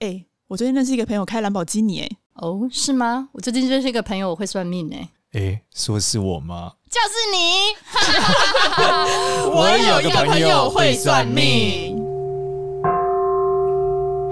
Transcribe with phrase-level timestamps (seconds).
[0.00, 3.28] 哎，我最近认识一个朋友开兰博基尼，哎，哦，是吗？
[3.34, 6.72] 我最近认识一个朋友，我会算命，哎，哎，说是我吗？
[6.88, 7.76] 就是你。
[9.52, 12.00] 我有一个朋友会算命。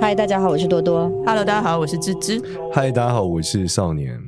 [0.00, 1.10] 嗨，大家好，我是多多。
[1.26, 2.42] Hello，大家好，我是芝芝。
[2.72, 4.18] 嗨，大家好，我是少年。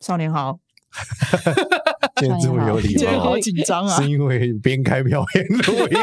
[0.00, 0.58] 少年好。
[2.16, 4.00] 今天这么有礼貌，好紧张啊！
[4.00, 5.98] 是因为边开票边录音。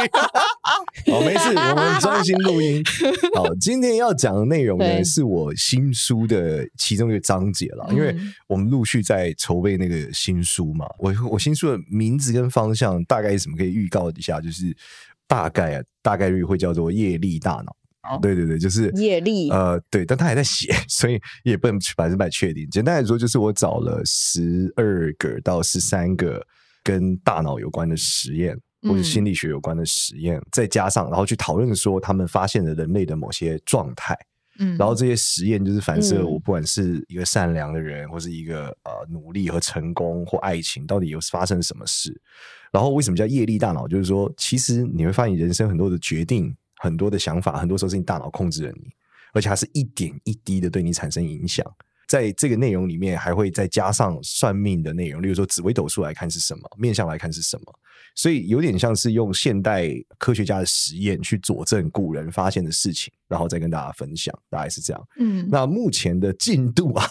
[1.11, 2.83] 好， 没事，我们专心录音。
[3.35, 7.88] 好，今天要讲的内容呢，是我新书的其中一个章节了。
[7.91, 8.16] 因为
[8.48, 13.58] 我们陆续在筹备那个新书嘛，我我新书的名字跟方向大概是什么？
[13.58, 14.75] 可以预告一下，就是
[15.27, 17.75] 大概啊，大概率会叫做业力大脑。
[18.22, 22.67] 对对对，就是业力，呃，对，但他还在写， 所以也不能百分百确定。
[22.72, 26.44] 简单来说，就是我找了十二个到十三个
[26.83, 34.17] 跟大脑有关的实验，或者心理学有关的实验，嗯、再加上然后去讨论说他们发现了人类的某些状态，
[34.59, 42.19] 嗯，然后这些实验就是反射我不管是一个善良的人，嗯、或是一个呃努力和成功或爱情，到底有发生什么事？
[42.71, 43.88] 然后为什么叫业力大脑？
[43.88, 46.55] 就是说，其实你会发现人生很多的决定。
[46.81, 48.89] 很多的想法，很多时候是你大脑控制了你，
[49.33, 51.66] 而且它是一点一滴的对你产生影响。
[52.08, 57.80] 在这个内容里面，还会再加上算命的内容，例如说紫微斗数来看是什么，面相来看是什么，
[58.20, 65.08] 所以有点像是用现代科学家的实验去佐证古人发现的事情，然后再跟大家分享，大概是这样。
[65.17, 67.09] 嗯，那目前的进度啊，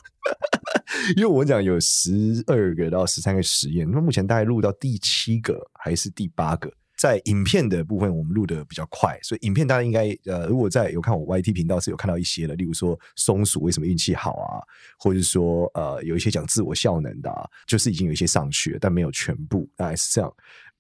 [1.17, 6.71] 因为我讲有十二个到十三个实验，那目前大概录到第七个还是第八个？
[6.99, 14.61] 在影片的部分，我们录的比较快，所以影片大家应该呃，如果在有看我 YT 频道是有看到一些的，例如说松鼠为什么运气好啊，
[14.99, 20.31] 或者是说呃有一些讲自我效能的，啊，就是已经有一些上去了，但没有全部，大概是这样。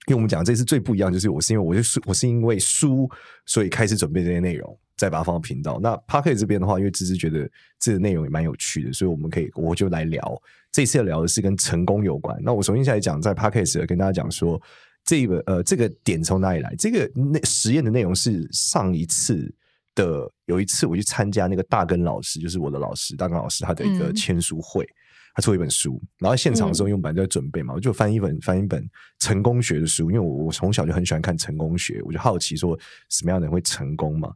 [0.07, 3.11] 因为我们讲这次最不一样，就是我是因为我就是我是因为书，
[3.45, 5.79] 所以开始准备这些内容，再把它放到频道。
[5.83, 10.43] 那 Podcast 这边的话，因为芝芝觉得这个内容也蛮有趣的，所以我们可以我就来聊。
[10.73, 12.39] 这次要聊的是跟成功有关。
[12.43, 14.61] 那我首先下来讲，在 p a r k e 跟大家讲说。
[15.05, 16.75] 这个呃，这个点从哪里来？
[16.77, 19.51] 这个那实验的内容是上一次
[19.95, 24.93] 的，有一次我去参加那个大根老师，就是我的老师大根老师他的一个签书会，嗯、
[25.39, 28.85] 他出了一本书，然后现场的时候因为我本来就在准备嘛，我就翻一本翻一本
[29.21, 32.77] 成功学的书，因为我我从小就很喜欢看成功学，我就好奇说
[33.09, 34.35] 什么样的人会成功嘛。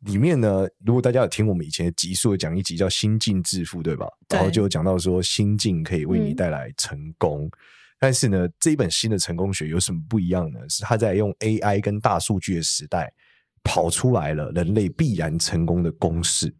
[0.00, 4.06] 里面呢，如果大家有听我们以前的集数，讲一集叫心境致富，对吧？
[4.28, 7.46] 对，然后就讲到说心境可以为你带来成功。
[7.46, 7.50] 嗯
[8.02, 10.58] 但是呢，这一本新的成功学有什么不一样呢？
[10.68, 13.12] 是他在用 AI 跟大数据的时代
[13.62, 16.52] 跑出来了人类必然成功的公式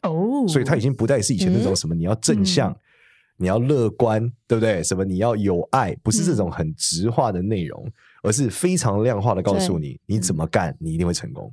[0.00, 2.76] 哦，所以他已经不再是以前那种什么你要正向、嗯、
[3.42, 4.82] 你要乐观，对不对？
[4.82, 7.92] 什么你要有爱，不是这种很直化的内容，嗯、
[8.22, 11.52] 而是非常量化的告诉你你怎么干，你一定会成功，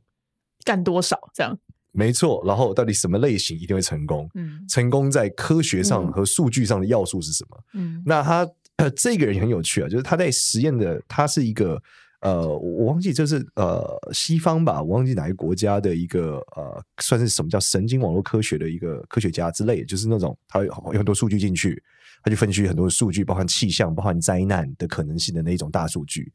[0.63, 1.57] 干多少这样？
[1.91, 2.41] 没错。
[2.45, 4.29] 然后到底什么类型一定会成功？
[4.35, 7.57] 嗯，成功在科学上和数据上的要素是什么？
[7.73, 8.47] 嗯，那他。
[8.79, 11.77] 呃，这个人很有趣啊，就是他在实验的，他是一个
[12.21, 21.81] 呃，我忘记就是呃，西方吧，我忘记哪一个国家的一个呃，算是什么叫神经网络科学的一个科学家之类，就是那种他有有很多数据进去，
[22.21, 26.29] 他就分析很多数据，包含气象、包含灾难的可能性的那一种大数据。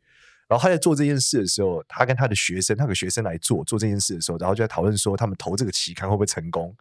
[0.49, 6.75] 然后他在做这件事的时候，他跟他的学生，他给学生来做做这件事的时候，然后就在讨论说，他们投这个期刊会不会成功？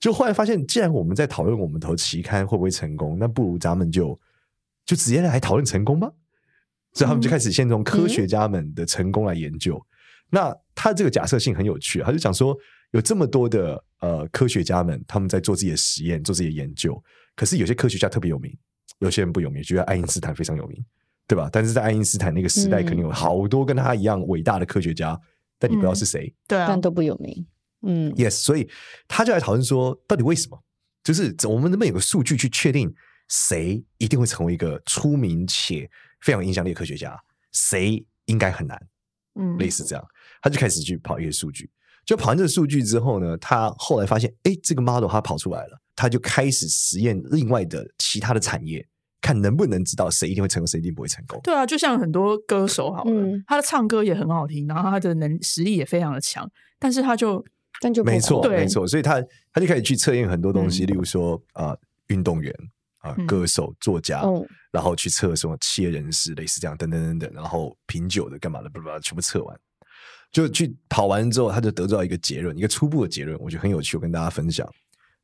[0.00, 4.18] 就后来发现，既然我们在讨论我们投期刊会不会成功，那不如咱们就。
[4.84, 6.10] 就直接来讨论成功吗？
[6.94, 9.76] 所以他们就开始先从科学家们的成功来研究。
[9.76, 9.86] 嗯、
[10.30, 12.56] 那他这个假设性很有趣，他就讲说
[12.90, 17.02] 有这么多的呃科学家们，他们在做自己的实验，做自己的研究。
[17.34, 18.54] 可是有些科学家特别有名，
[18.98, 19.62] 有些人不有名。
[19.62, 20.84] 觉得爱因斯坦非常有名，
[21.26, 21.48] 对吧？
[21.50, 25.18] 但是在爱因斯坦那个时代，肯定有好多跟他一样伟大的科学家，
[25.58, 27.46] 但你不知道是谁，嗯、对啊，但都不有名。
[27.86, 28.30] 嗯，yes。
[28.30, 28.68] 所以
[29.08, 30.62] 他就来讨论说，到底为什么？
[31.02, 32.92] 就是我们能不能有个数据去确定？
[33.28, 35.88] 谁一定会成为一个出名且
[36.22, 37.18] 非常有影响力的科学家？
[37.52, 38.80] 谁应该很难？
[39.34, 40.04] 嗯，类似这样，
[40.40, 41.70] 他就开始去跑一些数据。
[42.04, 48.86] 就跑完这个数据之后呢，他后来发现，哎，这个 model 他跑出来了，他就开始实验另外的其他的产业，
[49.20, 51.40] 看能不能知道谁一定会成功，谁一定不会成功。
[51.42, 57.44] 对啊，就像很多歌手好了，嗯、他的唱歌也很好听，然后他的能实力也非常的强，但是他就
[57.80, 59.22] 但就没错没错，所以他
[59.52, 62.54] 他就开始去测验很多东西，嗯、例如说啊、呃，运动员。
[63.02, 69.60] 啊，歌手、作家，嗯、然后去测什么企业人士，类似这样，等等等等，然后品酒的干嘛的，不不，全部测完，
[70.30, 74.68] 就去跑完之后，他就得到一个结论，一个初步的结论，我觉得很有趣，我跟大家分享。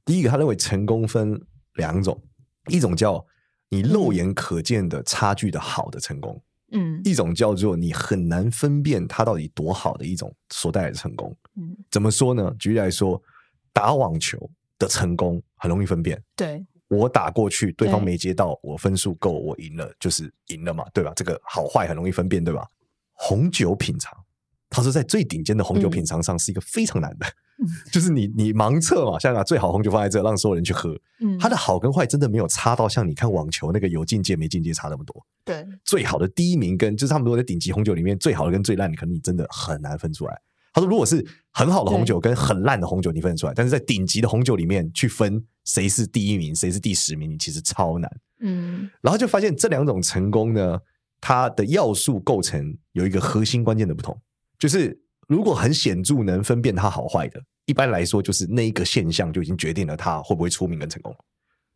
[0.05, 1.41] 第一个，他认为成功分
[1.75, 2.21] 两种，
[2.69, 3.25] 一种叫
[3.69, 6.43] 你肉眼可见的差距的好的成功，
[6.73, 11.35] 嗯，一种叫做你很难分辨它到底多好的一种所带来的成功。
[11.57, 12.55] 嗯，怎么说呢？
[12.59, 13.23] 举例来说。
[13.71, 16.21] 打网球的成功很容易分辨。
[16.35, 21.13] 对，我打过去，对方没接到，我分数够，我赢了，就是赢了嘛，对吧？
[21.15, 22.67] 这个好坏很容易分辨，对吧？
[23.13, 24.17] 红酒品尝，
[24.71, 27.27] 他说在最顶尖的红酒品尝上是一个非常难的。
[27.27, 27.35] 嗯
[27.91, 35.27] 就是你，你盲测嘛，像把最好红酒放在这，让所有人去喝，嗯，它的好跟坏真的没有差到像你看网球那个有境界没境界差那么多。
[35.45, 40.41] 对，最好的第一名跟就是他们如果在顶级红酒里面最好的跟最烂的，可能你真的很难分出来。
[40.73, 48.11] 他说，如果是很好的红酒跟很烂的红酒，你分得出来，但是在顶级的红酒里面去分谁是第一名，谁是第十名，你其实超难。
[48.41, 50.81] 嗯，然后就发现这两种成功呢，
[51.21, 54.21] 它的要素构成有一个核心关键的不同，
[54.59, 55.01] 就是。
[55.29, 61.15] 如果很显著能分辨它好坏的，一般来说就是那一个现象就已经决定了它会不会出名跟成功。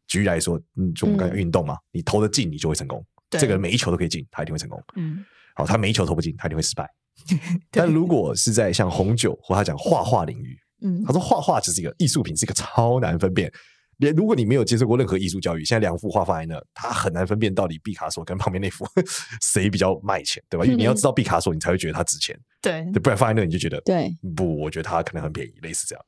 [0.08, 3.04] 举例来说，嗯，就我们刚才运动嘛，嗯、你投的进，你就会成功。
[3.28, 4.82] 这个人每一球都可以进，他一定会成功。
[4.96, 5.22] 嗯，
[5.54, 6.88] 好，他每一球投不进，他一定会失败。
[7.70, 13.52] 但如果是在像红酒或他讲画画领域，嗯，他说画画只是一个艺术品，是一个超难分辨。
[14.02, 18.84] 连如果你没有接受过任何艺术教育，现在两幅画放在那，他很难分辨到底毕卡索跟旁边那幅
[19.40, 20.64] 谁比较卖钱，对吧？
[20.64, 26.04] 因为你要知道毕卡索，你才会觉得它值钱，对，不然放在那你就觉得对，不，我觉得它可能很便宜，类似这样。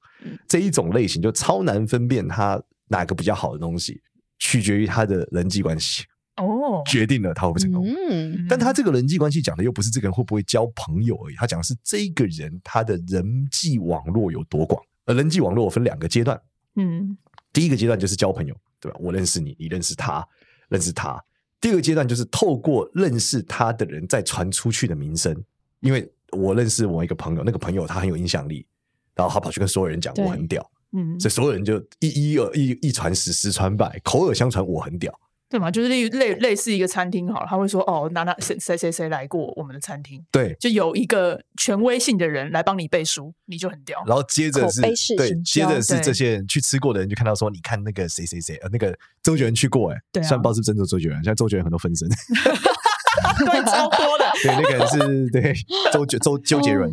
[0.48, 4.02] 这一种类型就超难分辨它哪个比较好的东西，
[4.40, 6.02] 取决于他的人际关系
[6.36, 7.86] 哦，决定了他会不会成功。
[7.86, 14.82] 嗯，但他这个人际关系讲的又不是这个人会不会交朋友而已，他讲的是这个人他的人际网络有多广。
[15.06, 16.40] 而人际网络分两个阶段，
[16.74, 17.16] 嗯。
[17.54, 18.98] 第一个阶段就是交朋友，对吧？
[19.00, 20.22] 我认识你，你认识他，
[20.68, 21.18] 认识他。
[21.58, 25.34] 第二个阶段就是透过认识他的人再传出去的名声，
[25.80, 28.66] 因为我认识我一个朋友，那个朋友他很有影响力，
[29.14, 35.18] 然后他跑去跟所有人讲我很屌，嗯，所以所有人就一一二一一传十，十传百，口耳相传我很屌。
[35.54, 44.02] 对嘛，就是类类类似一个餐厅好了，他会说哦，哪哪谁谁谁谁来过我们的餐厅，对，就有一个权威性的人来帮你背书，你就很屌。
[44.04, 44.80] 然后接着是，
[45.16, 48.92] 对，接着是这些人去吃过的人就看到说，你看那个谁谁谁，呃，那个
[49.22, 52.08] 周杰伦去过，哎，对，虽然不知道是真的周杰伦，现在周杰伦很多分身，
[53.38, 55.54] 对，超多的，对，那个人是对
[55.92, 56.92] 周杰周周杰伦，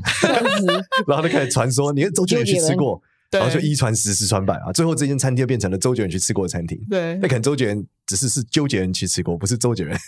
[1.07, 3.01] 然后就开始传说，你看周杰伦去吃过。
[3.33, 4.73] 然后就一传十，十传百啊！
[4.73, 6.77] 最后这间餐厅就变成了周杰伦去吃过的餐厅。
[6.89, 9.97] 对，那可能周杰伦只是是周杰伦去吃过，不是周杰伦。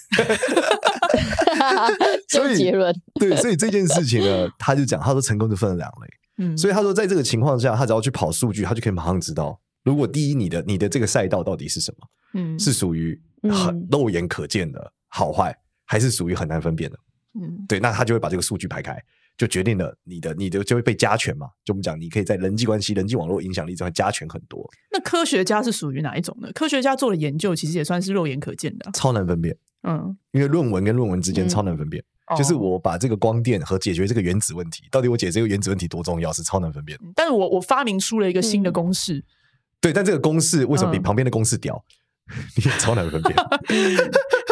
[2.28, 6.08] 周杰伦对，所以这件事情呢，他就讲，他说成功就分了两类。
[6.40, 12.08] 嗯，所以他说在这个情况下，他只要去跑数据，他就可以马上知道，如果第一，你的你的这个赛道到底是什么？
[12.34, 17.00] 嗯，是属于很肉眼可见的好坏，还是属于很难分辨的？
[17.40, 19.02] 嗯，对，那他就会把这个数据排开。
[19.38, 21.47] 就决定了你的你的就会被加权嘛？
[21.65, 24.69] 就我们讲，你可以在人际关系、人际网络影响力这块加权很多。
[24.91, 26.51] 那科学家是属于哪一种呢？
[26.53, 29.56] 科学家做的研究其实也算是肉眼可见的，超难分辨。
[29.81, 32.03] 嗯，因为论文跟论文之间超难分辨。
[32.27, 36.97] 嗯、就是我把这个光电和解决这个原子问题，到底我解决这个原子问题多重要，是超难分辨。
[37.15, 39.24] 但是我我发明出了一个新的公式，嗯、
[39.81, 41.83] 对，但这个公式为什么比旁边的公式屌？
[42.56, 43.35] 你也超难分辨。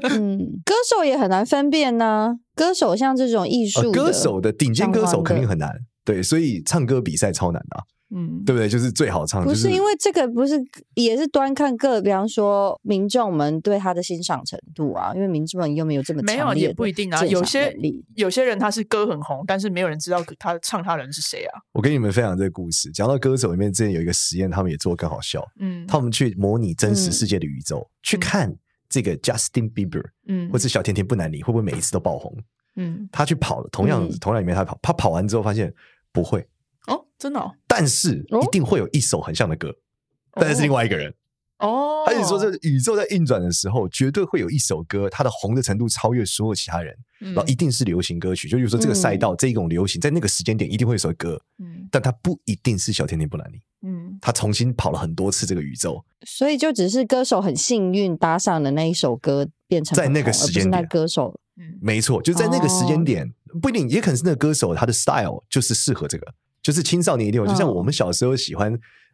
[0.10, 2.34] 嗯，歌手也很难分辨呢、啊。
[2.54, 5.70] 歌手像这种艺术，歌手的顶尖歌手肯定很难。
[6.04, 7.82] 对，所以唱歌比赛超难的、啊。
[8.14, 8.68] 嗯，对不对？
[8.68, 9.42] 就是最好唱。
[9.42, 10.60] 不是因为这个，不是
[10.96, 15.12] 也是端看个，比方说民众们对他的欣赏程度啊。
[15.14, 17.24] 因为民众们又没有这么强烈，没有也不一定啊。
[17.24, 17.74] 有些
[18.16, 21.58] 有些人他是歌很红，但是没有人知道他唱他人是谁啊。
[21.72, 25.42] 我跟你们分享这个故事，讲到歌手里面，之前有一个实验，他们也做更好笑。
[25.58, 28.54] 嗯，他们去模拟真实世界的宇宙，嗯、去看。
[28.92, 32.36] 这个 Justin Bieber，嗯，或是小甜甜布兰妮，会不会每一次都爆红？
[32.76, 35.72] 嗯，他去跑了，同样、嗯、同样里面他跑，他跑完之后发现
[36.12, 36.46] 不会。
[36.86, 41.14] 哦，真的、哦，但是一定会有一首很像的歌，哦、但是是另外一个人
[41.62, 42.04] 哦。
[42.06, 48.48] 他也说，这宇宙在运转的时候，绝对会有一首歌，它的红的程度超越所有其他人，嗯、然后一定是流行歌曲。
[48.48, 53.60] 就比如说这个赛道，嗯、这一种流行，在那个时间点一定会有一首歌，嗯，但它不一定是小甜甜布兰妮。
[53.84, 68.72] 嗯，他重新跑了很多次这个宇宙，所以就只是歌手很幸运搭上的那一首歌变成在那个时间点，歌手，嗯，没错，就在那个时间点，哦、不一定，也可能是那个歌手他的 style 就是适合这个，就是青少年一定有，就像我们小时候喜欢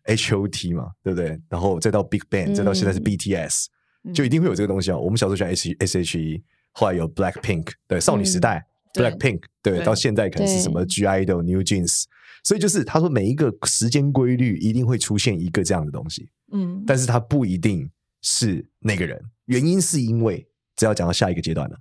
[0.09, 1.41] H O T 嘛，对不对？
[1.49, 3.69] 然后再到 Big Bang，再到现在是 B T S，、
[4.05, 4.99] 嗯、就一定会有这个东西啊。
[4.99, 12.05] 我们小时候喜欢 S S H E，后来有 Black Pink，对，少女时代、嗯、Black Pink，对，对，到现在可能是什么 G IDOL New Jeans。
[12.45, 17.91] 所以就是他说，每一个时间规律一定会出现一个这样的东西，嗯，但是他不一定
[18.23, 19.21] 是那个人。
[19.47, 20.47] 原因是因为，
[20.77, 21.77] 只要讲到下一个阶段了，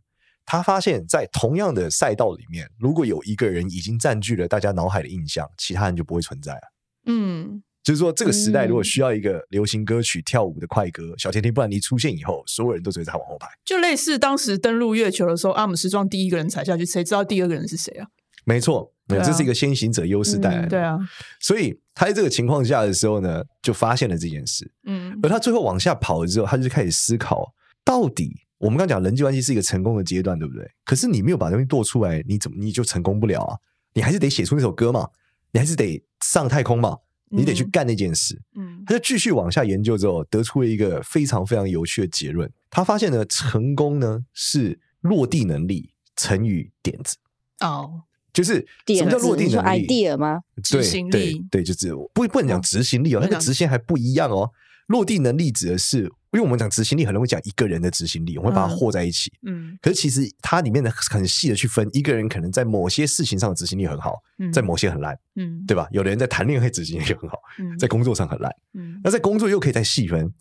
[0.45, 6.61] 他发现，在同样的赛道里面，如果有一个人已经占据了大家脑海的印象，其他人就不会存在了。
[7.05, 13.47] 嗯，就是说，这个时代如果需要一个流行歌曲、跳舞的快歌，小甜甜布兰妮出现以后，所有人都只会在他往后排。
[13.63, 18.07] 就类似当时登陆月球的时候，阿姆斯壮第一个人踩下去，谁知道第二个人是谁啊？
[18.43, 20.67] 没错，这是一个先行者优势带来的。
[20.67, 20.99] 对啊，
[21.39, 24.69] 所以他在这个情况下的时候呢，就发现了这件事。
[24.85, 27.53] 嗯，而他最后往下跑了之后，他就开始思考，
[27.85, 30.69] 到底我们刚讲人际关系是一个成功的阶段，对不对？
[30.83, 33.55] 可是你没有把东西做出来，你怎么你就成功不了啊？
[33.93, 35.07] 你还是得写出那首歌嘛，
[35.53, 36.97] 你还是得上太空嘛，
[37.29, 38.41] 你得去干那件事。
[38.55, 42.51] 嗯，他就继续往下研究之后，得出了一个非常非常有趣的结论。
[42.69, 47.17] 他发现呢，成功呢是落地能力乘以点子。
[47.61, 48.03] 哦。
[48.33, 50.41] 就是什么叫落地能力？idea 吗？
[50.69, 54.51] 对对对，就是不不能讲执行力哦，那个执行还不一样哦。
[54.87, 59.31] 落地能力指的是，因为我们讲执行力，很容易讲一个人的执行力，我们会把它和在一起。
[59.45, 64.15] 嗯，可是其实它里面的很细的去分，一个人可能在某些事情上的执行力很好，
[64.53, 65.87] 在某些很烂，嗯，对吧？
[65.91, 67.37] 有的人在谈恋爱执行力很好，
[67.77, 70.33] 在工作上很烂，嗯，那在工作又可以再细分。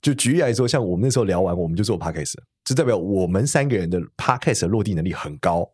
[0.00, 5.68] 就举例来说，像我们那时候聊完，我们就做 podcast，就代表我们三个人的 podcast 的落地能力很高。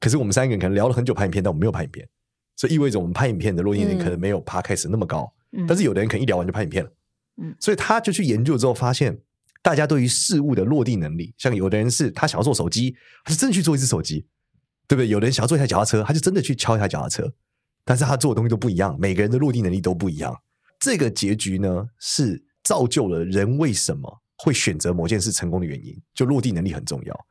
[0.00, 2.04] 可是我们三个人可能聊了很久拍影片，但我们没有拍影片，
[2.56, 5.32] 所以意味着我们拍影片的落地能力可能没有 Podcast 那么高。
[5.52, 6.90] 嗯、但是有的人可能一聊完就拍影片了，
[7.36, 9.18] 嗯，所以他就去研究之后发现，
[9.62, 14.26] 大家对于事物的落地能力，像有的人是他想要做手机，他是真的去做一只手机，
[14.86, 15.08] 对不对？
[15.08, 17.32] 有的人想要做一台脚踏车，他就真的去敲一台脚踏车，
[17.84, 20.34] 但是他做的东西都不一样，每个人的落地能力都不一样。
[20.78, 27.26] 这个结局呢，是造就了人为什么会选择某件事成功的原因，就落地能力很重要。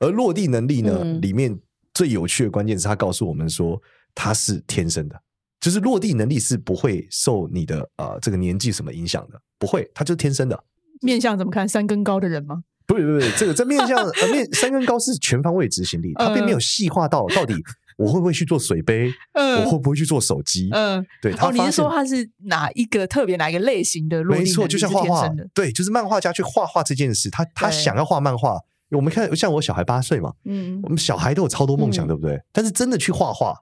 [0.00, 1.58] 而落地能力呢，嗯、里面。
[1.94, 3.80] 最有趣的关键是他告诉我们说，
[4.14, 5.18] 他是天生的，
[5.60, 10.64] 就是落地能力是不会受你的呃这个年纪什么影响的，不会，他就是天生的。
[11.02, 11.68] 面相怎么看？
[11.68, 12.62] 三根高的人吗？
[12.86, 17.54] 不是不是，这个这面相呃面三根高是全方位执行力，他并没有细化到到底
[17.98, 20.68] 我会不会去做水杯，呃、我会不会去做手机？
[20.70, 21.32] 嗯、呃，对。
[21.32, 24.44] 他哦，你是说他是哪一个特别哪一个类型的落地？
[24.44, 28.60] 没错，就像画画，对，就是漫画家去画画这件事，他他想要画漫画。
[28.90, 32.40] 我们看，像我小孩八岁嘛，嗯，我们小孩都有超多梦想，对不对？
[32.52, 33.52] 但是真的去画画，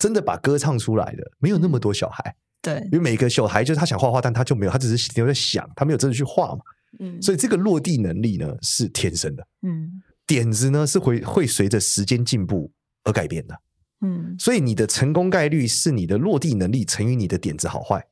[0.00, 2.34] 真的把歌唱出来的，没有那么多小孩。
[2.60, 6.60] 对，因为每个小孩就是他想画画，但他就没有，他只是停留在想，他没有真的去画嘛。
[6.98, 9.46] 嗯，所以这个落地能力呢是天生的。
[9.62, 12.72] 嗯，点子呢是会会随着时间进步
[13.04, 13.56] 而改变的。
[14.00, 18.04] 嗯，所以你的成功概率是你的落地能力乘以你的点子好坏。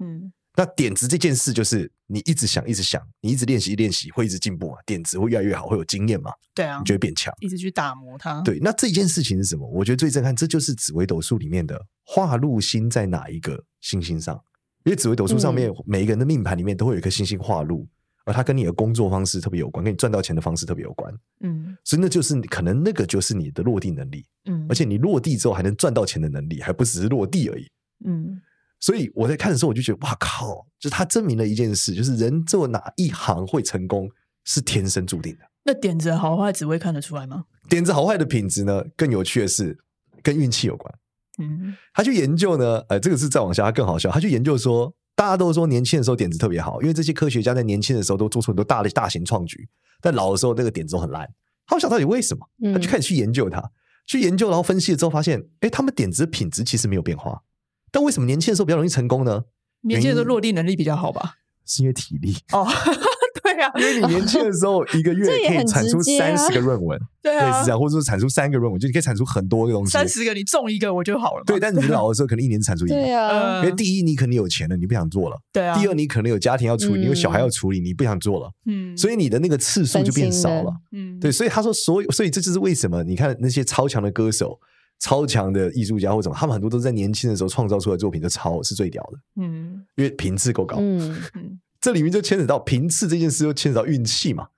[0.00, 0.32] 嗯。
[0.58, 4.76] 那点子这件事，就是你一直想，一直想，你一直练习，练习会一直进步嘛？
[4.84, 6.32] 点子会越来越好，会有经验嘛？
[6.52, 8.40] 对啊，你就会变强，一直去打磨它。
[8.40, 9.64] 对，那这件事情是什么？
[9.70, 14.34] 我觉得最震撼，这就是紫微斗数里面的化禄星在哪一个星星上？
[14.82, 17.86] 因为紫微斗数上面每一个人的命盘里面都会有一颗星星化禄，
[18.24, 21.14] 而它跟你的工作方式特别有关，跟你赚到钱的方式特别有关。
[21.38, 24.26] 嗯，所以那就是可能那个就是你的落地能力。
[24.46, 27.70] 嗯，而且你落地之后还能赚到钱的能力，还不只是落地而已。
[28.04, 28.42] 嗯。
[28.80, 30.66] 所以我在看的时候，我就觉得哇靠！
[30.78, 34.08] 就是他证明了一件事，就是人做哪一行会成功
[34.44, 35.40] 是天生注定的。
[35.64, 37.44] 那点子好坏，只会看得出来吗？
[37.68, 38.84] 点子好坏的品质呢？
[38.96, 39.76] 更有趣的是
[40.22, 40.94] 跟运气有关。
[41.40, 44.10] 嗯，他去研究呢，呃，这个是再往下，他更好笑。
[44.10, 49.68] 他去研究说，大家都说年轻的时候点子特别好，因为这些科学家在年轻的时候都做出很多大的大型创举，
[50.00, 51.28] 但老的时候那个点子都很烂。
[51.66, 52.48] 他想到底为什么？
[52.72, 53.62] 他就开始去研究它，
[54.06, 57.42] 去研究，然后分析了之后发现，哎，他们点子的品质其实没有变化。
[57.90, 59.44] 但为什么年轻的时候比较容易成功呢？
[59.82, 61.34] 年轻的时候落地能力比较好吧？
[61.64, 62.66] 是因为体力哦，
[63.44, 69.92] 对啊，因为你年轻的时候一个月可以产出三十个论文， 对啊，类似这样，或者说产出三个论文，就你可以产出很多个东西。
[69.92, 71.42] 三十个你中一个我就好了。
[71.44, 72.94] 对，但你老的时候可能一年产出一个。
[72.94, 75.36] 对啊，因为第一你可能有钱了，你不想做了。
[75.52, 75.78] 对啊。
[75.78, 78.50] 第二你可能有家庭要处理，你有小孩要处理，你不想做了。
[78.64, 78.96] 嗯。
[78.96, 80.72] 所以你的那个次数就变少了。
[80.92, 81.20] 嗯。
[81.20, 84.58] 对，所以他说，所以，所以这就是为什么你看那些超强的歌手。
[84.98, 89.18] 超强的艺术家或者什么，他们很多都是在年轻的时候创造出来的作品，就超是最屌的。
[89.36, 90.76] 嗯，因为频次够高。
[90.80, 94.48] 嗯嗯，这里面就牵扯到频次这件事，又牵扯到运气嘛，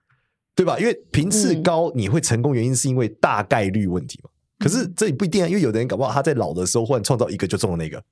[0.54, 0.78] 对吧？
[0.78, 4.30] 因为频次高，你会成功，原因是因为大概率问题嘛。
[4.58, 8.02] 可是这也不一定啊，因为有的人搞不好他在老的时候忽然创造一个就中了那个，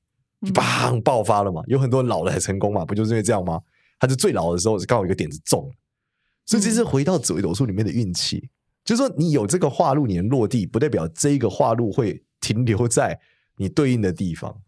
[0.47, 1.63] 就砰爆发了嘛。
[1.67, 3.61] 有很多人老了还成功嘛，不就是因为这样吗？
[3.99, 5.75] 他是最老的时候是刚好一个点子中了，
[6.47, 8.49] 所以这是回到紫微斗数里面的运气。
[8.89, 13.21] 就是说，你有这个话路，你能落地，不代表这一个话路会停留在
[13.59, 14.63] 你对应的地方，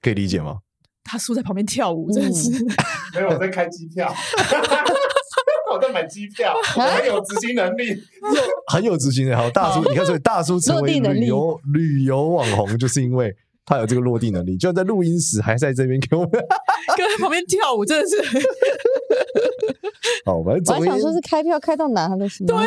[0.00, 0.60] 可以理解吗？
[1.04, 2.66] 大叔在旁边跳舞，真的是、嗯、
[3.16, 4.10] 没有我在开机票，
[5.70, 7.94] 我在买机票，我很有执行能力，
[8.72, 9.34] 很有执行力。
[9.34, 16.30] 好，大叔，你看，所以大叔成为旅游旅游网红，就是因为他有这个落地能力，就在录音室还在这边给我们，
[16.96, 18.16] 跟在旁边跳舞，真的是。
[20.24, 22.46] 好，反正我还想说是开票开到哪都行。
[22.46, 22.64] 对啊，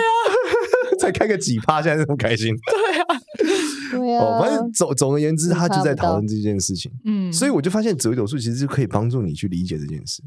[1.00, 2.56] 才开个几趴，现在这么开心。
[2.56, 3.06] 对啊，
[3.92, 4.24] 对啊。
[4.24, 6.92] 哦，反正总总而言之，他就在讨论这件事情。
[7.06, 10.22] 嗯，所以我就发现紫微斗数其实是可以帮助你去理解这件事。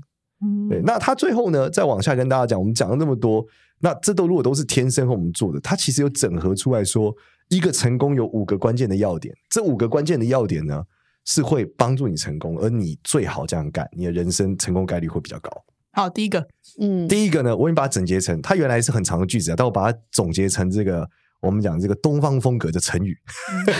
[0.44, 0.80] 嗯，对。
[0.84, 3.44] 那他最后呢，再往下跟大家讲，我们讲了那么多，
[3.80, 7.14] 那这都如果都是天生和我们做的，他其实有整合出来说
[7.50, 10.84] 一个成功有五个关键的要点，这五个关键的要点呢，
[11.24, 15.50] 是会帮助你成功，而你最好这样干，你的人生成功概率会比较高。
[15.92, 16.46] 好，第一个，
[16.80, 21.08] 嗯，第一个呢，我已经把它整结成，它原来是很长的句子啊，但我把它总结成这个
[21.40, 23.18] 我们讲这个东方风格的成语，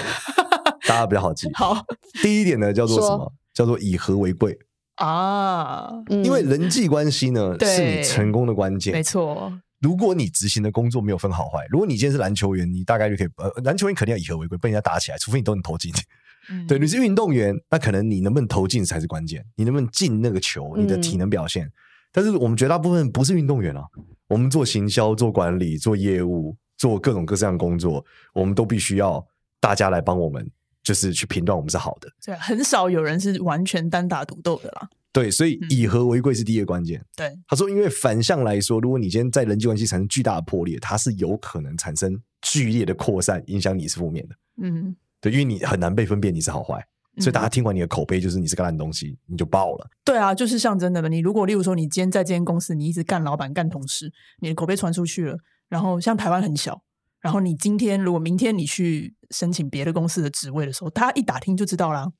[0.88, 1.48] 大家比较好记。
[1.54, 1.84] 好，
[2.20, 3.32] 第一点呢叫做什么？
[3.54, 4.58] 叫做以和为贵。
[4.96, 9.52] 啊，因为人际关系呢是你成功的关键，没错。
[9.80, 15.92] 如果你执行的工作没有分好坏，如果你今天是篮球员，你大概率可以呃，篮球员肯定要以和为贵，被人家打起来，除非你都能投进。
[16.50, 21.66] 嗯、对，你是运动员，那可能你能不能投进才是关键，你能不能进那个球，你的体能表现。
[21.66, 21.72] 嗯、
[22.12, 23.84] 但是我们绝大部分不是运动员啊，
[24.28, 29.24] 我们做行销、做管理、做业务、做各种各样的工作，我们都必须要
[29.60, 30.50] 大家来帮我们，
[30.82, 32.10] 就是去评断我们是好的。
[32.24, 34.88] 对，很少有人是完全单打独斗的啦。
[35.12, 37.04] 对，所以以和为贵是第一个关键。
[37.16, 44.36] 对，他说，因为反向来说，如果你今天在人际关系产生巨大的破裂，它是有可能产生剧烈的扩散，影响你是负面的。
[44.62, 46.74] 嗯，对，因为你很难被分辨你是好坏，
[47.18, 49.90] 所以大家听完你的口碑就是你是个烂东西，你就爆了。
[50.04, 51.08] 对啊，就是像真的嘛。
[51.08, 55.36] 你如果例如说你今天在这间公司，你一直干老板、干同事，你的口碑传出去了，
[55.68, 56.80] 然后像台湾很小，
[57.20, 62.10] 然后你今天如果明天你去申请别的公司的职位的时候，大家一打听就知道啦。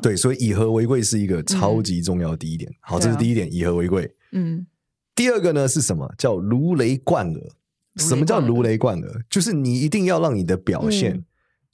[0.00, 2.70] 对，所以以和为贵是一个超级重要的第一点。
[2.70, 4.14] 嗯、好，这是第一点，啊、以和为贵。
[4.32, 4.66] 嗯，
[5.14, 6.10] 第二个呢是什么？
[6.16, 7.50] 叫如雷贯耳。
[7.96, 9.24] 什么叫如雷贯耳？
[9.28, 11.24] 就是你一定要让你的表现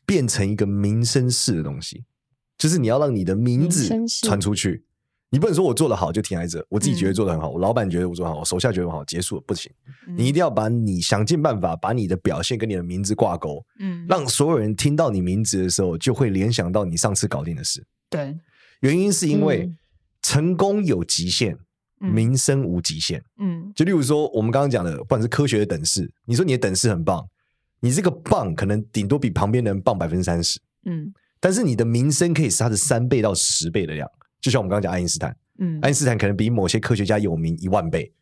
[0.05, 2.05] 变成一个名声式的东西，嗯、
[2.59, 3.89] 就是你要让你的名字
[4.23, 4.85] 传出去。
[5.31, 9.71] 你不能说我做的好就停在这，我自己觉得做的很好，嗯、我老板觉得我做得好，我手下觉得很好，结束了不行。
[10.09, 17.85] 嗯、你一定要把你想尽办法把你的表现跟你的名字挂钩，嗯，让所有人听到你名字的时候就会联想到你上次搞定的事。
[18.09, 18.37] 对，
[18.81, 19.73] 原因是因为
[20.21, 21.57] 成功有极限，
[22.01, 23.23] 嗯、名声无极限。
[23.39, 27.25] 嗯，就例如说，我们刚刚讲的，不管是科学的等式，你说你的等式很棒，
[27.79, 30.61] 你这个棒可能顶多比旁边的人棒百分之三十。
[30.87, 34.11] 嗯，但是你的名声可以是它的三倍到十倍的量。
[34.41, 38.13] 就像我们刚刚讲爱因斯坦，嗯，爱因斯坦可能比某些科学家有名一万倍，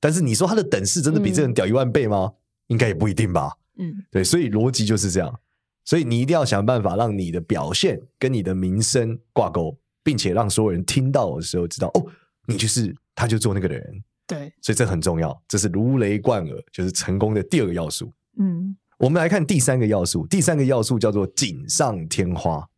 [0.00, 2.32] 但是你说他的等式真的比这人屌一万倍吗？
[2.32, 2.34] 嗯、
[2.68, 3.52] 应该也不一定吧。
[3.78, 5.40] 嗯，对，所以逻辑就是这样。
[5.84, 12.04] 所以你一定要想办法让你的表现跟你的名声挂钩，并且让所有人听到的时候知道哦，
[12.46, 14.04] 你就是他就做那个的人。
[14.26, 18.12] 对，所以这很重要，这是如雷贯耳，就是成功的第二个要素。
[18.38, 22.68] 嗯，我们来看第三个要素，第三个要素叫做锦上添花。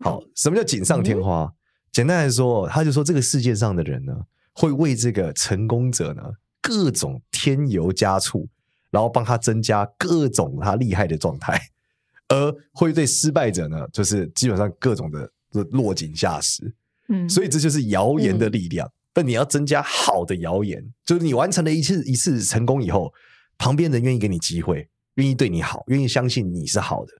[0.00, 1.42] 好，什么叫锦上添花？
[1.42, 1.52] 嗯、
[1.96, 4.14] 简单来说，他就说这个世界上的人呢，
[4.52, 6.22] 会为这个成功者呢
[6.60, 8.46] 各种添油加醋，
[8.90, 11.58] 然后帮他增加各种他厉害的状态。
[12.28, 15.30] 而会对失败者呢，就是基本上各种的
[15.70, 16.70] 落井下石，
[17.08, 18.86] 嗯，所以这就是谣言的力量。
[18.86, 23.10] 嗯、但你要增加好的谣言，就是你完成了一次一次成功以后，
[23.56, 27.12] 旁边人愿意给你机会，愿意对你好，愿意相信你是好的，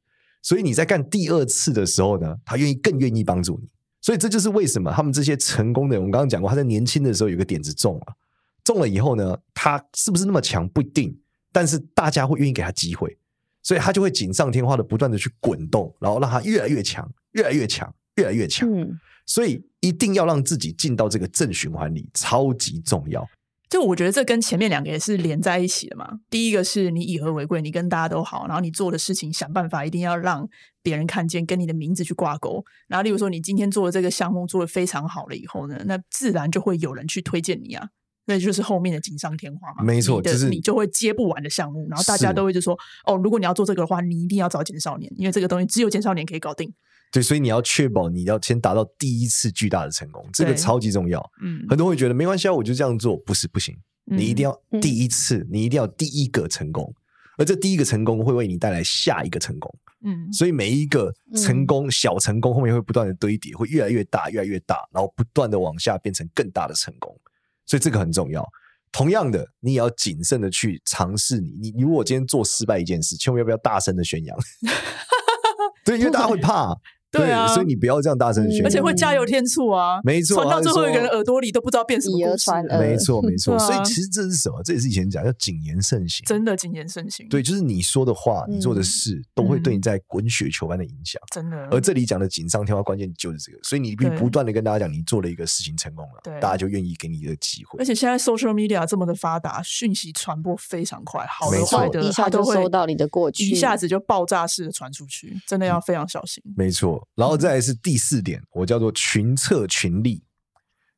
[0.42, 3.70] 所以你在干第二次的时候呢，他愿意更愿意帮助你。
[4.06, 8.14] 所以这就是为什么他们这些成功的人，我们刚刚讲过，他在年轻的时候有个点子中了，
[8.62, 11.18] 中了以后呢，他是不是那么强不一定，
[11.50, 13.18] 但是大家会愿意给他机会。
[13.64, 18.72] 所以他就会锦上添花的不断的去滚动，然后让他越来越强，越来越强，越来越强。
[18.72, 23.26] 嗯，所以一定要让自己进到这个正循环里，超级重要。
[23.68, 26.08] 就我觉得这跟前面两个也是连在一起的嘛。
[26.30, 30.48] 第一个是你以和为贵，你跟大家都好，然后你做的事情想办法一定要让
[30.82, 32.64] 别人看见，跟你的名字去挂钩。
[32.88, 37.88] 然后例如说你今天做的这个项目做的非常好了以后呢，那自然就会有人去推荐你啊。
[38.28, 46.72] 那就是后面的锦上添花嘛，没错，就是你就会接不完的项目，然后大家都会就说，哦，如果你要做这个的话，你一定要找简少年，因为这个东西只有简少年可以搞定。
[47.16, 51.18] 对，所以你要确保你要先达到第一次巨大的成功，这个超级重要。
[51.40, 53.74] 嗯，很多人会觉得没关系啊，我就这样做，不是不行，
[54.04, 56.94] 你一定要第一次，你一定要第一个成功，
[57.38, 59.74] 而这第一个成功会为你带来下一个成功。
[60.04, 67.18] 嗯，所以每一个成功、小成功后面会不断的堆叠，会越来越大，越来越大，然后不断的往下变成更大的成功。
[67.64, 68.46] 所以这个很重要。
[68.92, 71.52] 同样的，你也要谨慎的去尝试你。
[71.60, 74.36] 你你如果今天做失败一件事，千万不要大声的宣扬。
[75.82, 76.76] 对，因为大家会怕。
[77.10, 80.00] 对啊，所以你不要这样大声宣传，而且会加油添醋啊！
[80.04, 82.50] 没错，传到最后一个人耳朵里都不知道变什么故事。
[82.78, 83.58] 没错，没错。
[83.58, 84.62] 所以其实这是什么？
[84.62, 87.26] 这也是以前讲叫谨言慎行，真的谨言慎行。
[87.28, 91.20] 对，就是你说的话，你做的事，都会对你在滚雪球般的影响。
[91.32, 91.56] 真的。
[91.70, 93.58] 而这里讲的锦上添花，关键就是这个。
[93.62, 97.78] 所以你必须不断的跟大家讲，你做了一个事情成功了，大家就愿意给你一个机会。
[97.78, 106.42] 而且现在 social media 这么的发达，讯息传播非常快，好的坏的，一下就收到你的过去，一下子就爆炸式的传出去，真的要非常小心。
[106.56, 107.74] 没错，然后再来是。
[107.74, 110.22] 第四点，我叫做群策群力。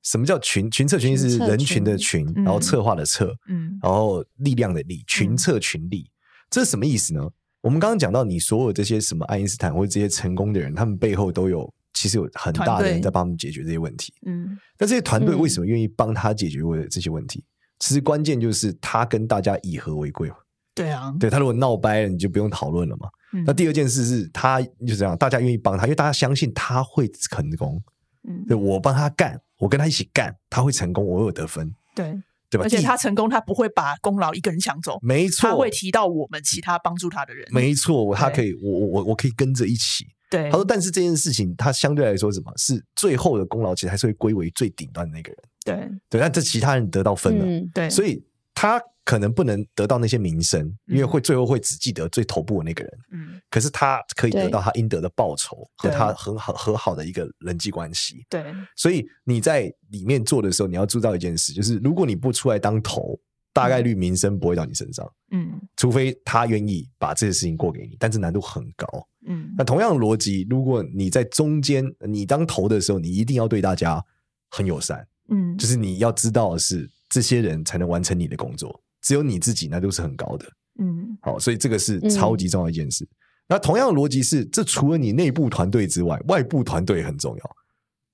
[0.05, 0.71] 什么叫群？
[0.71, 5.05] 群策群力是人群的群，然后策划的策，嗯，然后力量的力。
[5.07, 6.11] 群策群力，
[6.49, 7.29] 这是什么意思呢？
[7.61, 14.15] 我们刚刚讲到，你所有这些什么爱因斯坦或者这些成功的人，他们背后都有其实有很大的人在帮他们解决这些问题。
[14.25, 17.41] 嗯，那这些团队为什么愿意帮他解决我的这些问题？
[17.41, 20.31] 嗯、其实关键就是他跟大家以和为贵。
[20.75, 23.09] 对啊，对他如果闹掰了，你就不用讨论了嘛。
[23.33, 27.83] 嗯、那第二件事是他就是这样，大家愿意帮他，因为大家相信他会成功。
[28.29, 31.75] 嗯，对我帮他干，我跟他一起干，他会成功，我有得分。
[31.95, 32.21] 对。
[32.51, 32.64] 对吧？
[32.64, 40.07] 而且他成功，他不会把功劳一个人抢走，没错，他会提到我们其他帮助他的人，没错，他可以，我我我我可以跟着一起。
[40.31, 45.38] 对，他说，但是这件事情，他相对来说，什么是最后的功劳，其实还是会归为最顶端的那个人。
[45.62, 48.81] 对，对，但这其他人得到分了，嗯、对，所以他。
[49.09, 52.99] 可能不能得到那些名声，因为会最后会只记得最头部的那个人。
[53.11, 58.27] 嗯，可是他可以得到他应得的报酬和他很好和好的一个人际关系。
[58.29, 58.44] 对，
[58.77, 63.18] 所以你在里面做的时候，你要注意到一件事，就是如果你不出来当头，
[63.55, 65.11] 大概率名声不会到你身上。
[65.31, 68.87] 嗯，除非他愿意把这些事情过给你，但是难度很高。
[69.27, 74.05] 嗯，那同样的逻辑，如果你在中间，你当头的时候，你一定要对大家
[74.51, 75.09] 很友善。
[75.31, 78.79] 嗯，就是你要知道的是，这些人才能完成你的工作。
[79.09, 80.47] 只有你自己，那都是很高的，
[80.81, 83.05] 嗯，好，所以这个是超级重要一件事。
[83.05, 83.09] 嗯、
[83.49, 87.57] 那同样的逻辑是，这除了你内部团队之外，外部团队也很重要，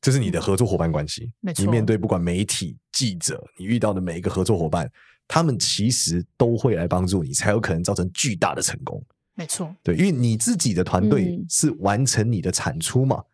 [0.01, 1.33] 这是你的合作伙伴关系。
[1.41, 4.89] 没错，你面对不管媒体、记者，你遇到的每一个合作伙伴，
[5.27, 9.05] 他们其实都会来帮助你，才有可能造成巨大的成功。
[9.35, 13.17] 没错，对，因为你自己的团队是完成你的产出嘛。
[13.17, 13.25] 嗯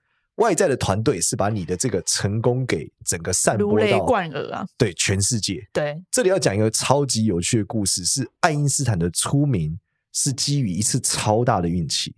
[0.41, 4.67] 外在的团队是把你的这个成功给整个散播到，如雷贯耳啊！
[4.77, 5.67] 对，全世界。
[5.73, 9.79] 对，这里要讲一个超级有趣的故事，是爱因斯坦的出名
[10.13, 12.15] 是基于一次超大的运气。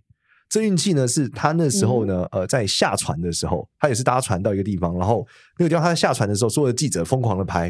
[0.49, 7.63] 这运气呢，是他那时候呢，呃，在下船的时候，他也是搭船到一个地方，然后那个地方他在下船的时候，所有的记者疯狂的拍，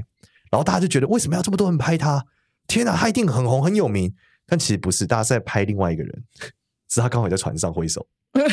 [0.51, 2.25] 然后大家就觉得为什么要这么多人拍他？
[2.67, 4.13] 天哪，他一定很红很有名。
[4.45, 6.23] 但其实不是，大家是在拍另外一个人，
[6.89, 8.05] 是他刚好也在船上挥手。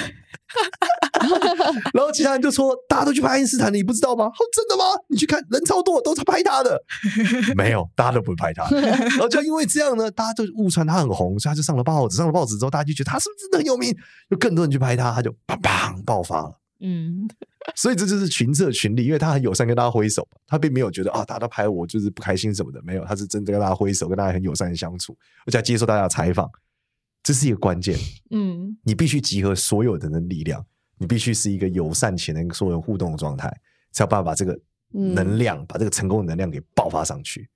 [1.95, 4.85] 然后其他人就说：“大家都去拍爱因斯坦，你不知道吗？”“哦，真的吗？
[5.09, 6.83] 你去看人超多，都是拍他的。
[7.57, 8.69] ”“没有，大家都不会拍他。
[8.75, 12.17] ”然后就因为这样呢，大家就误传他很红，所以他就上了报纸。
[12.17, 13.97] 上了报纸之后，大家就觉得他是不是真的很有名？
[14.31, 16.61] 就更多人去拍他，他就砰砰爆发了。
[16.83, 17.29] 嗯，
[17.77, 22.81] 所以这就是群策群力，因为他很友善，跟大家挥手，他并没有觉得啊，大家都拍我就是不开心什么的。
[22.83, 25.15] 没有，他是真的跟大家挥手，跟大家很友善的相处，
[25.47, 26.51] 而且还接受大家的采访。
[27.23, 27.99] 这是一个关键。
[28.31, 30.65] 嗯，你必须集合所有人的力量。
[31.01, 33.49] 你必须是一个友善且能跟所有人互动的状态，
[33.91, 34.61] 才有办法把这个
[34.91, 37.49] 能量，嗯、把这个成功的能量给爆发上去。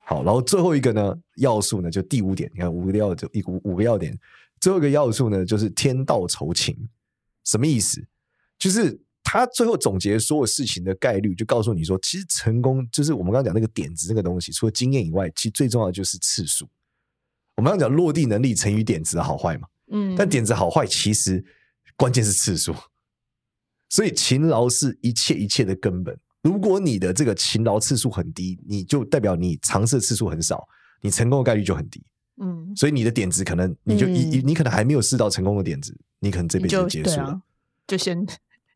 [0.00, 4.18] 好，然后最后一个呢要素呢，就第五点，你看五个要就一五五个要点，
[4.60, 6.76] 最后一个要素呢就是天道酬勤。
[7.44, 8.04] 什么意思？
[8.58, 16.68] 就是他最后总结所有事情的概率，就告诉你说，其实成功就是我们刚刚讲那个点子那个东西，除了经验以外，其实最重要的就是次数。
[17.54, 21.44] 我们刚刚讲落地能力乘以点子的好坏嘛，嗯，但点子好坏其实。
[22.00, 22.74] 关键是次数，
[23.90, 26.18] 所以勤劳是一切一切的根本。
[26.42, 30.66] 如果你的这个勤劳次数很低，你就代表你尝试的次数很少，
[31.02, 32.02] 你成功的概率就很低。
[32.40, 37.42] 嗯，所以你的点子可能你就一、嗯、你可能还没有试到成功的点子，你可能这辈子就结束了，就，啊、
[37.88, 38.26] 就先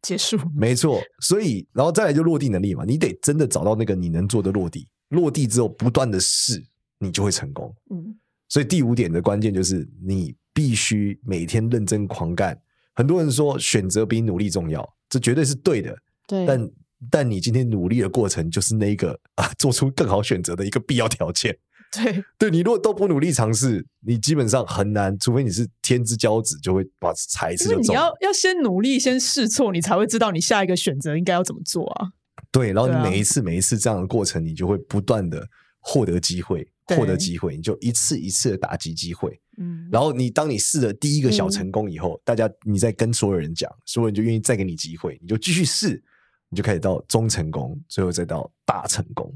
[0.03, 0.39] 结束。
[0.55, 6.63] 没错，所以然后再来就落地能力嘛，你得真的找到那个你能做的落地，落地之后不断的试，
[6.99, 7.75] 你就会成功。
[7.89, 8.15] 嗯，
[8.51, 12.61] 所以第五点的关键就是你必须每天认真狂干。
[12.95, 15.97] 很多人说选择比努力重要，这绝对是对的。
[16.27, 16.71] 对，但
[17.11, 21.57] 但你今天努力的过程就是那个 啊，做出更好选择的一个必要条件。
[21.95, 27.83] 对，对你如果都不努力尝试，你基本上很难，除非你是天之骄子，就会把踩一次就中。
[27.83, 32.09] 你要要先努力，先试错，你才会知道你下一个选择应该要怎么做啊。
[32.51, 35.47] 对，然后你每一次、啊、每一次这样的过程，你就会不断的
[35.87, 39.39] 获得机会，获得机会，你就一次一次的打击机会。
[39.59, 46.03] 嗯，然后你当你试了第一个小成功以后，嗯、大家你再跟所有人讲，所有人就愿意再给你机会，你就继续试，
[46.49, 49.33] 你就开始到中成功，最后再到大成功。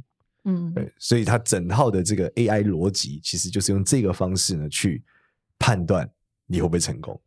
[0.47, 5.05] 嗯，对，所以它整套的这个 AI 逻辑，其实就是用这个方式呢去
[5.59, 6.11] 判断
[6.47, 7.21] 你会不会成功。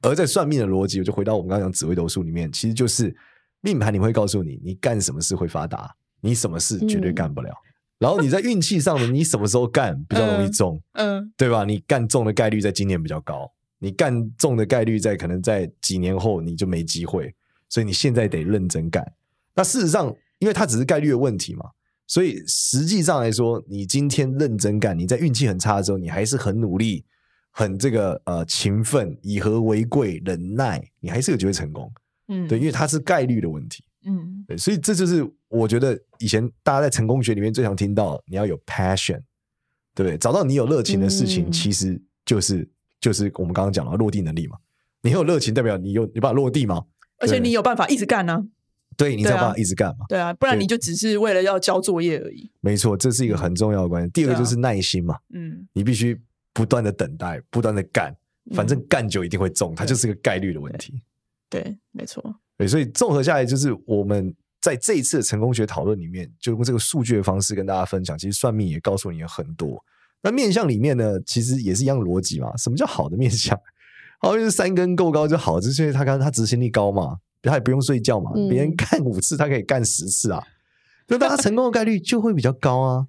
[0.00, 3.14] 而在算命的逻辑，我就回到我们刚刚讲紫微斗数里面，其实就是
[3.60, 7.50] 命盘，你会告诉你你干什么事会发达，你什么事绝对干不了。
[7.50, 7.71] 嗯
[8.02, 10.82] 然后你在运气上呢，你什么时候干 比较容易中？
[10.94, 11.64] 嗯，嗯对吧？
[11.64, 17.32] 你干中的概率在今年比较高，你干中的概率在可能在几年后你就没机会，
[17.68, 19.06] 所以你现在得认真干。
[19.54, 21.66] 那事实上，因为它只是概率的问题嘛，
[22.08, 27.04] 所以实际上来说，你今天认真干，你在运气很差的时候，你还是很努力、
[27.50, 31.92] 很这个呃勤奋、以和为贵、忍耐，你还是有机会成功。
[32.28, 33.84] 嗯，对，因为它是概率的问题。
[34.04, 39.20] 嗯，对，所以这就是我觉得以前大家在成功学里面最常听到，你要有 passion，
[39.94, 40.16] 对不对？
[40.16, 42.68] 找到你有热情的事情，其实就是
[43.00, 44.56] 就是我们刚刚讲的落地能力嘛。
[45.02, 46.84] 你很有热情，代表你有你办法落地嘛？
[47.18, 48.42] 而且你有办法一直干呢、啊。
[48.96, 50.04] 对，你才有办法一直干嘛？
[50.08, 52.50] 对啊，不然你就只是为了要交作业而已。
[52.60, 54.10] 没错，这是一个很重要的关键。
[54.10, 56.20] 第二个就是耐心嘛，嗯，你必须
[56.52, 58.14] 不断的等待，不断的干，
[58.54, 61.02] 反正干久一定会中，它就是个概率的问题。
[61.48, 62.22] 对，没错。
[62.58, 64.32] 对，所以综合下来，就是我们
[64.62, 68.16] 在这一次的成功学讨论里面，就用这个数据的方式跟大家分享。
[68.16, 69.84] 其实算命也告诉你很多。
[70.22, 72.56] 那面相里面呢，其实也是一样的逻辑嘛。
[72.56, 73.60] 什么叫好的面相？
[74.20, 77.18] 好，就是三根够高就好，就是因为他刚他执行力高嘛。
[77.44, 80.46] 他也不用睡觉嘛，别人干五次，他可以干十次啊，
[81.08, 83.06] 那、嗯、他成功的概率就会比较高啊，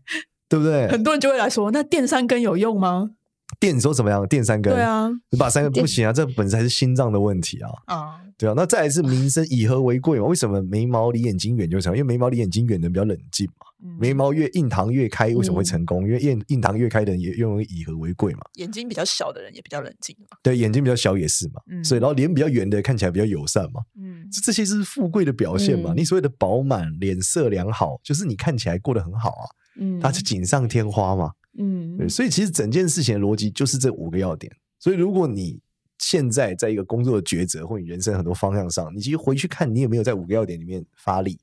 [0.49, 0.87] 对不对？
[0.89, 3.11] 很多人就会来说，那垫三根有用吗？
[3.59, 4.27] 垫你说怎么样？
[4.27, 4.73] 垫三根？
[4.73, 7.69] 对啊，你把三根不行啊，这本身还是心脏的问题啊。
[7.85, 10.25] 啊，对啊，那再来是民生以和为贵嘛？
[10.25, 11.93] 为什么眉毛离眼睛远就成？
[11.93, 13.67] 因为眉毛离眼睛远的人比较冷静嘛。
[13.99, 16.03] 眉毛越印堂越开，为什么会成功？
[16.03, 18.39] 嗯、因为印印堂越开的人也越容易以和为贵嘛。
[18.53, 20.37] 眼睛比较小的人也比较冷静嘛。
[20.41, 21.59] 对，眼睛比较小也是嘛。
[21.69, 23.81] 嗯、所以，然后脸比较圆的看起来比较友善嘛。
[23.99, 25.91] 嗯，这这些是富贵的表现嘛。
[25.93, 29.45] 嗯、你所谓的饱满、脸色良好，就是你看起来过得很好啊。
[29.77, 31.31] 嗯，它是锦上添花嘛。
[31.57, 32.09] 嗯，对。
[32.09, 34.51] 所以，其实整件事情的逻辑就是这五个要点。
[34.79, 35.59] 所以，如果你
[35.99, 41.37] 现在在一个工作的抉择或你人生很多方向上，你其实回去看你有没有在五个要点里面发力。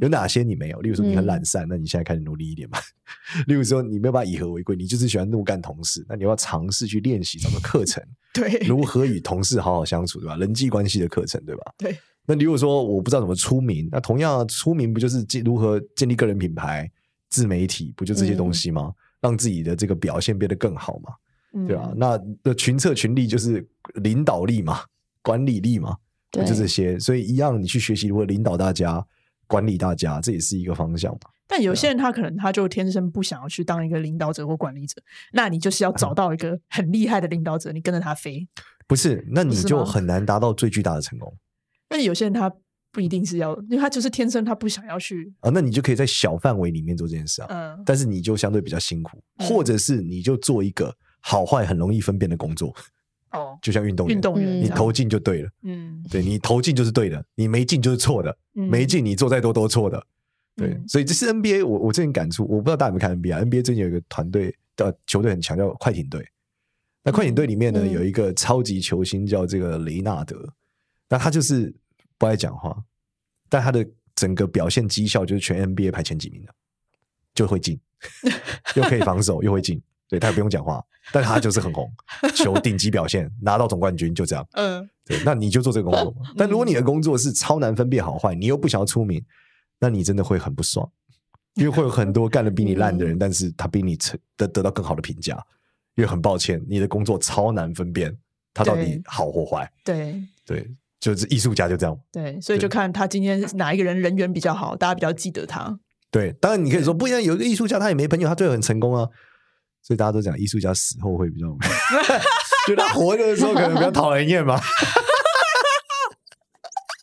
[0.00, 0.80] 有哪些你没有？
[0.80, 2.78] 例如说你很懒散，嗯、那你现在开始努力一点嘛。
[3.46, 8.02] 例如说你没有办法以和为贵，你就是喜欢怒干同事，那你要尝试去练习什么课程？
[8.32, 10.36] 对，如何与同事好好相处，对吧？
[10.36, 11.62] 人际关系的课程，对吧？
[11.76, 11.94] 对。
[12.26, 16.90] 那如果说我不知道怎么出名，那同样出名不就是建如何建立个人品牌、
[17.28, 18.86] 自媒体，不就这些东西吗？
[18.86, 21.12] 嗯、让自己的这个表现变得更好嘛，
[21.54, 21.92] 嗯、对吧？
[21.96, 24.80] 那的群策群力就是领导力嘛，
[25.22, 25.96] 管理力嘛，
[26.32, 26.98] 就这些。
[26.98, 29.06] 所以一样，你去学习如何领导大家。
[29.48, 31.30] 管理大家，这也是一个方向嘛。
[31.46, 35.00] 但有些人他可能他就天生不想要去当一个领导者或管理者，
[35.34, 38.44] 那你就是要找到一个很厉害的领导者，你跟着他飞。
[38.88, 41.32] 不是，那你就很难达到最巨大的成功。
[41.90, 42.52] 那有些人他
[42.96, 45.50] 不一定是要，因为他就是天生他不想要去啊。
[45.52, 47.48] 那你就可以在小范围里面做这件事啊。
[47.50, 47.82] 嗯。
[47.84, 52.74] 但是你就相对比较辛苦，或者是你就做一个好坏很容易分辨的工作。
[53.32, 55.50] 哦， 就像运动员，运动员，你投进就对了。
[55.64, 58.34] 嗯，对，你投进就是对的，你没进就是错的。
[58.54, 60.02] 嗯、没进，你做再多都错的。
[60.56, 61.72] 对，嗯、所以这是 NBA 我。
[61.72, 63.44] 我我最近感触，我不知道大家有没有看 NBA。
[63.44, 66.26] NBA 最近有一个团队的球队很强，叫快艇队。
[67.04, 70.48] 那快艇队里面呢，嗯、有一个超级球星叫这个雷纳德。
[71.08, 71.72] 那他就是
[72.18, 72.76] 不爱讲话，
[73.48, 76.54] 但他的整个表现绩效就是全 NBA 排前几名的，
[77.34, 77.78] 就会进，
[78.76, 79.80] 又可以防守，又会进。
[80.08, 80.80] 对，他也不用讲话，
[81.12, 81.90] 但他就是很红，
[82.34, 84.46] 求顶级表现，拿到总冠军，就这样。
[84.52, 86.30] 嗯，对，那你就做这个工作嘛。
[86.36, 89.20] 但如果你的工作是超难分辨好坏，你又不想要出名，
[89.80, 90.88] 那你真的会很不爽，
[91.54, 95.44] 因为会有很多干的比你烂的人， 但是他比你成得得到更好的评价。
[95.96, 98.16] 因为很抱歉，你的工作超难分辨，
[98.52, 99.72] 他到底好或坏。
[99.82, 100.70] 对对，
[101.14, 101.96] 就是艺术家就这样。
[102.12, 105.78] 对，所以就看他今天哪一个人人缘比较好，大家比较记得他。
[106.10, 109.06] 对，当然你可以说不一样，有一个艺术家他也没朋友，他最后很成功啊。
[109.82, 111.46] 所以大家都讲艺术家死后会比较，
[112.66, 114.60] 就他活着的时候可能比较讨人厌嘛，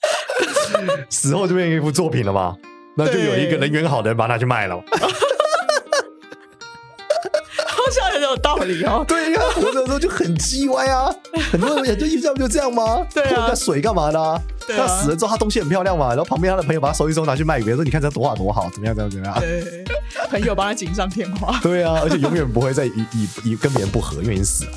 [1.09, 2.57] 死后就变成一幅作品了嘛，
[2.97, 4.83] 那就有一个人缘好的人把它去卖了。
[8.33, 11.13] 有道理哦， 对呀，活着的时候就很叽歪啊，
[11.51, 13.05] 很多人也就艺术家不就这样吗？
[13.13, 14.41] 对啊，那水干嘛呢？
[14.69, 18.95] 那死了之后，他东西很漂亮嘛，然后旁边他的朋友把他收一收，拿去卖给别人说：“你看这多好多好，怎么样？
[18.95, 19.11] 怎么样？
[19.11, 19.83] 怎么样？”对，
[20.29, 21.59] 朋友帮他锦上添花。
[21.61, 24.71] 对啊，而且永远不会再以以以跟别人不合，因为你死了。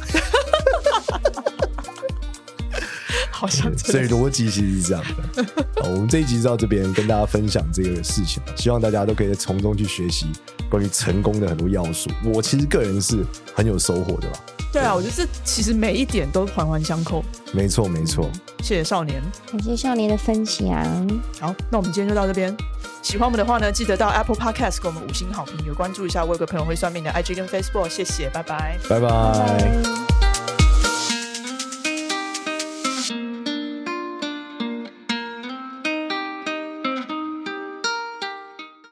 [3.31, 5.45] 好像，所以逻辑其实是这样的。
[5.81, 10.27] 好，我们这一集到这边跟大家分享这个事情，希望大家都可以从中去学习
[10.71, 12.11] 关于成功的很多要素。
[12.25, 13.25] 我其实个人是
[13.55, 14.39] 很有收获的吧。
[14.73, 17.25] 对啊，我觉得这其实每一点都环环相扣。
[17.53, 18.29] 没错，没错。
[18.63, 20.69] 谢谢少年，感谢少年的分享。
[21.41, 22.55] 好，那我们今天就到这边。
[23.01, 27.89] 喜欢我们的话呢，记得到 Apple Podcast 给我们五星好评，有关注一下我有个朋友会算命的 IG 跟 Facebook。
[27.89, 30.16] 谢谢，拜拜，拜拜。